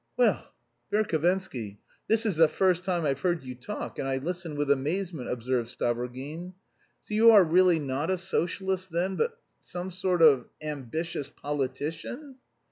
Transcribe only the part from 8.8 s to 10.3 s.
then, but some sort